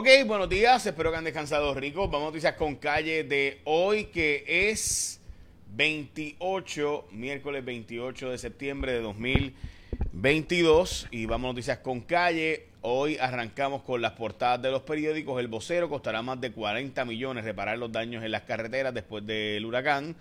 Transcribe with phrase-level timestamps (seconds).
[0.00, 2.08] Ok, buenos días, espero que han descansado ricos.
[2.08, 5.20] Vamos a noticias con calle de hoy, que es
[5.74, 11.08] 28, miércoles 28 de septiembre de 2022.
[11.10, 12.68] Y vamos a noticias con calle.
[12.80, 15.40] Hoy arrancamos con las portadas de los periódicos.
[15.40, 19.66] El vocero costará más de 40 millones reparar los daños en las carreteras después del
[19.66, 20.14] huracán.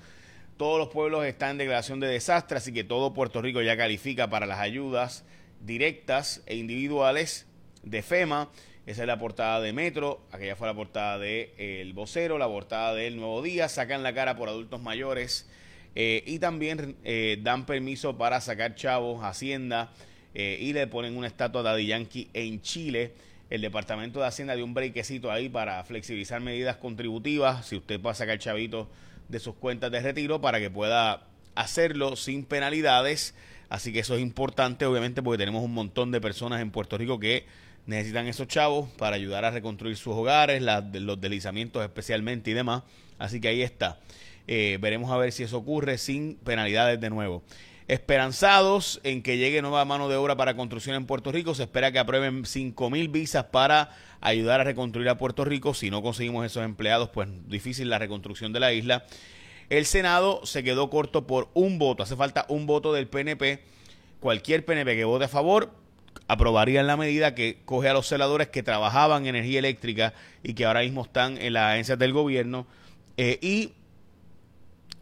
[0.58, 4.28] Todos los pueblos están en declaración de desastre, así que todo Puerto Rico ya califica
[4.28, 5.24] para las ayudas
[5.64, 7.46] directas e individuales
[7.84, 8.50] de FEMA.
[8.88, 12.48] Esa es la portada de Metro, aquella fue la portada de eh, El Vocero, la
[12.48, 15.46] portada del Nuevo Día, sacan la cara por adultos mayores
[15.94, 19.92] eh, y también eh, dan permiso para sacar chavos, Hacienda
[20.34, 23.12] y le ponen una estatua a Daddy Yankee en Chile.
[23.50, 28.14] El Departamento de Hacienda dio un brequecito ahí para flexibilizar medidas contributivas, si usted a
[28.14, 28.88] sacar chavitos
[29.30, 31.24] de sus cuentas de retiro para que pueda
[31.56, 33.34] hacerlo sin penalidades.
[33.68, 37.20] Así que eso es importante, obviamente, porque tenemos un montón de personas en Puerto Rico
[37.20, 37.48] que
[37.88, 42.84] necesitan esos chavos para ayudar a reconstruir sus hogares, los deslizamientos especialmente y demás.
[43.18, 44.00] Así que ahí está.
[44.46, 47.44] Eh, veremos a ver si eso ocurre sin penalidades de nuevo.
[47.88, 51.94] Esperanzados en que llegue nueva mano de obra para construcción en Puerto Rico, se espera
[51.94, 55.74] que aprueben 5 mil visas para ayudar a reconstruir a Puerto Rico.
[55.74, 59.06] Si no conseguimos esos empleados, pues difícil la reconstrucción de la isla.
[59.70, 62.04] El Senado se quedó corto por un voto.
[62.04, 63.64] Hace falta un voto del PNP.
[64.20, 65.72] Cualquier PNP que vote a favor
[66.28, 70.66] aprobarían la medida que coge a los celadores que trabajaban en energía eléctrica y que
[70.66, 72.68] ahora mismo están en las agencias del gobierno
[73.18, 73.74] eh, y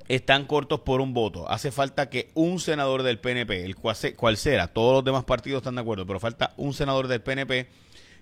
[0.08, 1.50] están cortos por un voto.
[1.50, 5.60] Hace falta que un senador del PNP, el cual, cual será, todos los demás partidos
[5.60, 7.68] están de acuerdo, pero falta un senador del PNP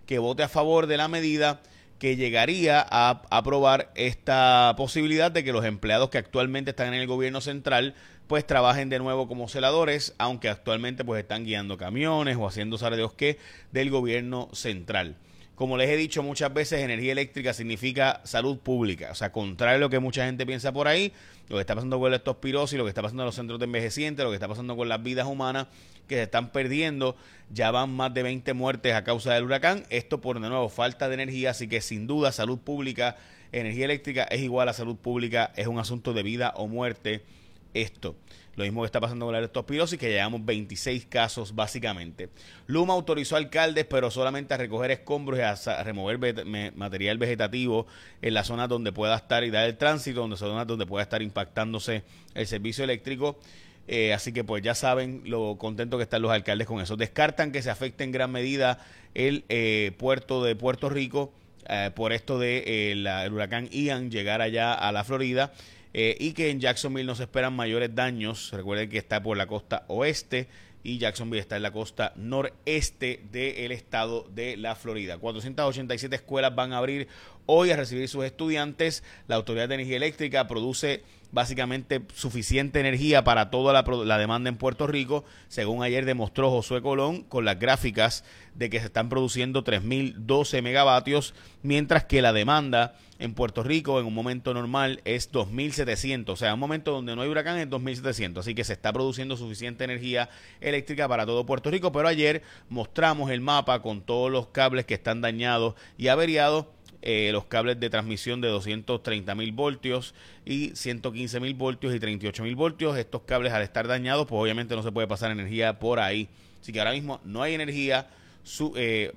[0.06, 1.62] que vote a favor de la medida
[2.04, 7.08] que llegaría a aprobar esta posibilidad de que los empleados que actualmente están en el
[7.08, 7.96] gobierno central
[8.28, 12.98] pues trabajen de nuevo como celadores, aunque actualmente pues están guiando camiones o haciendo sabe
[12.98, 13.38] Dios qué
[13.72, 15.16] del gobierno central.
[15.56, 19.12] Como les he dicho muchas veces, energía eléctrica significa salud pública.
[19.12, 21.14] O sea, contrario a lo que mucha gente piensa por ahí,
[21.48, 23.66] lo que está pasando con la estospirosis, lo que está pasando en los centros de
[23.66, 25.68] envejecientes, lo que está pasando con las vidas humanas
[26.08, 27.16] que se están perdiendo,
[27.52, 29.84] ya van más de 20 muertes a causa del huracán.
[29.90, 33.16] Esto por de nuevo falta de energía, así que sin duda salud pública,
[33.52, 37.24] energía eléctrica es igual a salud pública, es un asunto de vida o muerte
[37.74, 38.16] esto.
[38.56, 42.30] Lo mismo que está pasando con la leptospirosis, que llevamos 26 casos básicamente.
[42.68, 46.46] Luma autorizó a alcaldes, pero solamente a recoger escombros y a remover
[46.76, 47.88] material vegetativo
[48.22, 51.22] en las zonas donde pueda estar y dar el tránsito, donde zonas donde pueda estar
[51.24, 52.04] impactándose
[52.36, 53.40] el servicio eléctrico.
[53.88, 56.96] Eh, así que pues ya saben lo contento que están los alcaldes con eso.
[56.96, 58.80] Descartan que se afecte en gran medida
[59.16, 61.34] el eh, puerto de Puerto Rico
[61.68, 65.54] eh, por esto de el huracán Ian llegar allá a la Florida
[65.94, 68.52] eh, y que en Jacksonville no se esperan mayores daños.
[68.52, 70.48] Recuerden que está por la costa oeste
[70.84, 75.18] y Jacksonville está en la costa noreste del estado de la Florida.
[75.18, 77.08] 487 escuelas van a abrir
[77.46, 79.04] hoy a recibir sus estudiantes.
[79.28, 84.86] La Autoridad de Energía Eléctrica produce básicamente suficiente energía para toda la, demanda en Puerto
[84.86, 88.24] Rico, según ayer demostró Josué Colón con las gráficas
[88.54, 91.34] de que se están produciendo 3.012 megavatios,
[91.64, 96.54] mientras que la demanda en Puerto Rico en un momento normal es 2.700, o sea,
[96.54, 100.30] un momento donde no hay huracán es 2.700, así que se está produciendo suficiente energía
[100.62, 104.94] eléctrica para todo Puerto Rico, pero ayer mostramos el mapa con todos los cables que
[104.94, 106.68] están dañados y averiados
[107.06, 110.16] eh, los cables de transmisión de 230 mil voltios
[110.46, 112.98] y 115 mil voltios y 38 mil voltios.
[112.98, 116.30] Estos cables al estar dañados, pues obviamente no se puede pasar energía por ahí.
[116.62, 118.08] Así que ahora mismo no hay energía,
[118.44, 119.12] su, eh,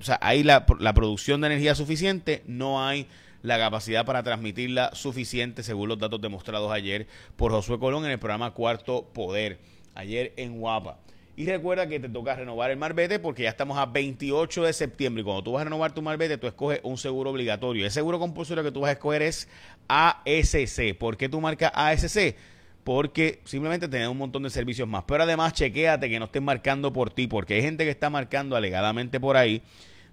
[0.00, 3.06] o sea, hay la, la producción de energía suficiente, no hay
[3.42, 8.18] la capacidad para transmitirla suficiente, según los datos demostrados ayer por Josué Colón en el
[8.18, 9.58] programa Cuarto Poder,
[9.94, 10.98] ayer en Guapa.
[11.38, 15.20] Y recuerda que te toca renovar el marbete porque ya estamos a 28 de septiembre.
[15.20, 17.84] Y cuando tú vas a renovar tu marbete, tú escoges un seguro obligatorio.
[17.84, 19.48] El seguro compulsorio que tú vas a escoger es
[19.86, 20.98] ASC.
[20.98, 22.34] ¿Por qué tú marcas ASC?
[22.82, 25.04] Porque simplemente tenés un montón de servicios más.
[25.06, 28.56] Pero además, chequéate que no estén marcando por ti, porque hay gente que está marcando
[28.56, 29.62] alegadamente por ahí.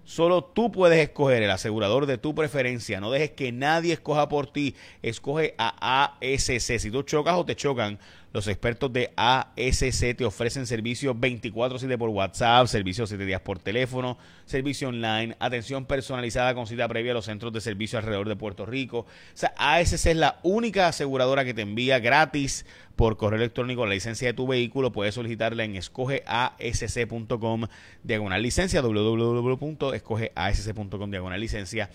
[0.04, 3.00] Solo tú puedes escoger el asegurador de tu preferencia.
[3.00, 4.76] No dejes que nadie escoja por ti.
[5.02, 6.78] Escoge a ASC.
[6.78, 7.98] Si tú chocas o te chocan,
[8.36, 14.18] los expertos de ASC te ofrecen servicios 24/7 por WhatsApp, servicios 7 días por teléfono,
[14.44, 18.66] servicio online, atención personalizada con cita previa a los centros de servicio alrededor de Puerto
[18.66, 18.98] Rico.
[18.98, 23.94] O sea, ASC es la única aseguradora que te envía gratis por correo electrónico la
[23.94, 24.92] licencia de tu vehículo.
[24.92, 27.68] Puedes solicitarla en escogeasc.com
[28.02, 31.88] diagonal licencia, www.escogeasc.com diagonal licencia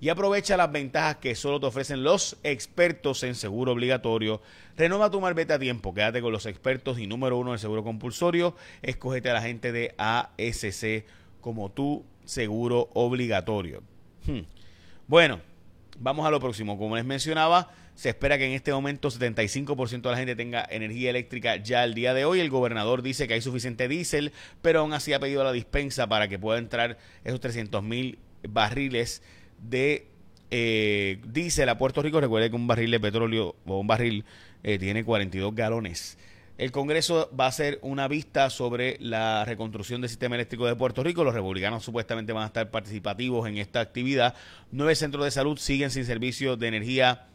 [0.00, 4.40] y aprovecha las ventajas que solo te ofrecen los expertos en seguro obligatorio.
[4.76, 8.54] Renova tu marbete a tiempo, quédate con los expertos y número uno en seguro compulsorio.
[8.82, 11.04] Escógete a la gente de ASC
[11.40, 13.82] como tu seguro obligatorio.
[14.26, 14.42] Hmm.
[15.08, 15.40] Bueno,
[15.98, 16.78] vamos a lo próximo.
[16.78, 21.10] Como les mencionaba, se espera que en este momento 75% de la gente tenga energía
[21.10, 22.38] eléctrica ya el día de hoy.
[22.38, 26.28] El gobernador dice que hay suficiente diésel, pero aún así ha pedido la dispensa para
[26.28, 29.22] que pueda entrar esos 300 mil barriles
[29.60, 30.06] de
[30.50, 32.20] eh, diésel a Puerto Rico.
[32.20, 34.24] Recuerde que un barril de petróleo o un barril
[34.62, 36.18] eh, tiene 42 galones.
[36.58, 41.04] El Congreso va a hacer una vista sobre la reconstrucción del sistema eléctrico de Puerto
[41.04, 41.22] Rico.
[41.22, 44.34] Los republicanos supuestamente van a estar participativos en esta actividad.
[44.72, 47.28] Nueve centros de salud siguen sin servicio de energía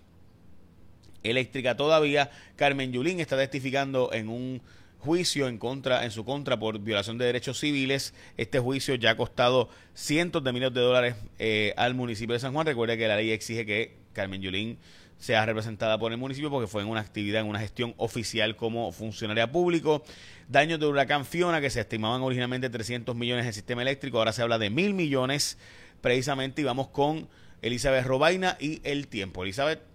[1.23, 2.31] eléctrica todavía.
[2.57, 4.61] Carmen Yulín está testificando en un
[5.03, 8.13] juicio en contra en su contra por violación de derechos civiles.
[8.37, 12.53] Este juicio ya ha costado cientos de millones de dólares eh, al municipio de San
[12.53, 12.65] Juan.
[12.65, 14.77] Recuerde que la ley exige que Carmen Yulín
[15.17, 18.91] sea representada por el municipio porque fue en una actividad, en una gestión oficial como
[18.91, 20.03] funcionaria público.
[20.47, 24.41] Daños de huracán Fiona que se estimaban originalmente 300 millones del sistema eléctrico, ahora se
[24.41, 25.57] habla de mil millones
[26.01, 27.27] precisamente y vamos con
[27.61, 29.43] Elizabeth Robaina y el tiempo.
[29.43, 29.92] Elizabeth.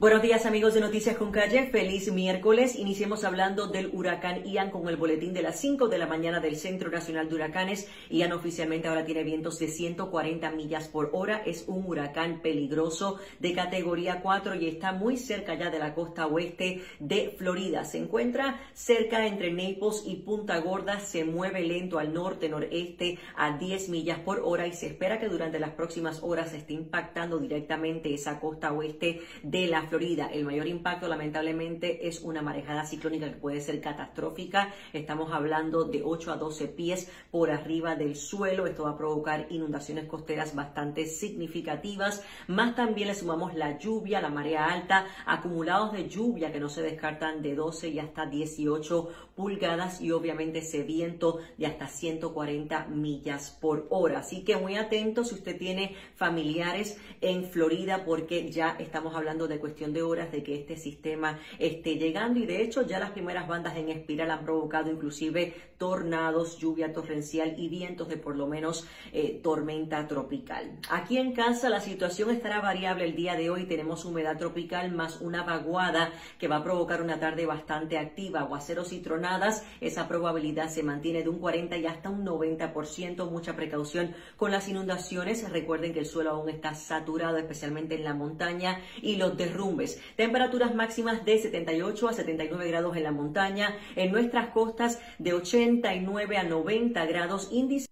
[0.00, 2.74] Buenos días amigos de Noticias con Calle, feliz miércoles.
[2.74, 6.56] Iniciemos hablando del huracán Ian con el boletín de las 5 de la mañana del
[6.56, 7.86] Centro Nacional de Huracanes.
[8.08, 11.42] Ian oficialmente ahora tiene vientos de 140 millas por hora.
[11.44, 16.26] Es un huracán peligroso de categoría 4 y está muy cerca ya de la costa
[16.28, 17.84] oeste de Florida.
[17.84, 20.98] Se encuentra cerca entre Naples y Punta Gorda.
[21.00, 25.60] Se mueve lento al norte-noreste a 10 millas por hora y se espera que durante
[25.60, 30.30] las próximas horas esté impactando directamente esa costa oeste de la Florida.
[30.32, 34.72] El mayor impacto, lamentablemente, es una marejada ciclónica que puede ser catastrófica.
[34.92, 38.68] Estamos hablando de 8 a 12 pies por arriba del suelo.
[38.68, 42.24] Esto va a provocar inundaciones costeras bastante significativas.
[42.46, 46.82] Más también le sumamos la lluvia, la marea alta, acumulados de lluvia que no se
[46.82, 53.58] descartan de 12 y hasta 18 pulgadas y obviamente ese viento de hasta 140 millas
[53.60, 54.20] por hora.
[54.20, 59.58] Así que muy atento si usted tiene familiares en Florida porque ya estamos hablando de
[59.58, 63.48] cuestiones de horas de que este sistema esté llegando y de hecho ya las primeras
[63.48, 68.86] bandas en espiral han provocado inclusive tornados, lluvia torrencial y vientos de por lo menos
[69.12, 70.78] eh, tormenta tropical.
[70.90, 73.64] Aquí en casa la situación estará variable el día de hoy.
[73.64, 78.92] Tenemos humedad tropical más una vaguada que va a provocar una tarde bastante activa, aguaceros
[78.92, 79.64] y tronadas.
[79.80, 83.30] Esa probabilidad se mantiene de un 40 y hasta un 90%.
[83.30, 85.50] Mucha precaución con las inundaciones.
[85.50, 89.69] Recuerden que el suelo aún está saturado, especialmente en la montaña y los derrumbes
[90.16, 96.36] Temperaturas máximas de 78 a 79 grados en la montaña, en nuestras costas de 89
[96.36, 97.86] a 90 grados, índice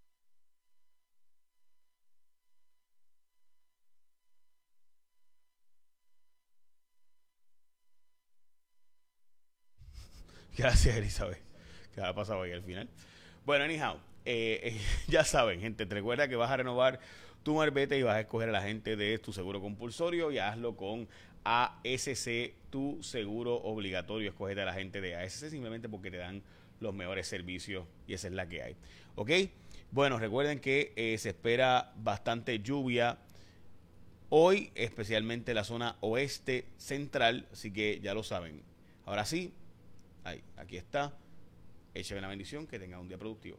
[10.56, 11.40] Gracias, Elizabeth.
[11.94, 12.88] ¿Qué ha pasado ahí al final?
[13.44, 17.00] Bueno, anyhow, eh, eh, ya saben, gente, te recuerda que vas a renovar
[17.43, 20.76] tu marbete y vas a escoger a la gente de tu seguro compulsorio y hazlo
[20.76, 21.08] con
[21.44, 24.31] ASC, tu seguro obligatorio.
[24.31, 26.43] Escogete a la gente de ASC simplemente porque te dan
[26.81, 28.76] los mejores servicios y esa es la que hay.
[29.14, 29.31] ¿Ok?
[29.90, 33.19] Bueno, recuerden que eh, se espera bastante lluvia
[34.29, 38.62] hoy, especialmente en la zona oeste central, así que ya lo saben.
[39.06, 39.52] Ahora sí,
[40.25, 41.17] ahí, aquí está.
[41.94, 43.56] Écheme la bendición, que tenga un día productivo.